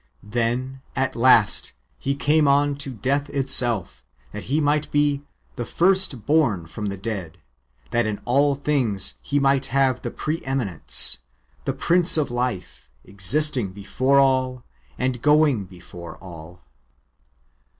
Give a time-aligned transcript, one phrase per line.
[0.23, 1.73] Then, at last.
[1.99, 5.21] He came on to death itself, that He might be"
[5.57, 7.37] the first born from the dead,
[7.91, 11.19] that in all things He might have the pre eminence,"
[11.61, 14.63] ^ the Prince of life,^ existing before all,
[14.97, 16.63] and going before all.